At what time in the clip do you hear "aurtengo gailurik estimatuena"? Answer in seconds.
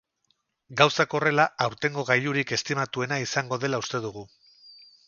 1.67-3.21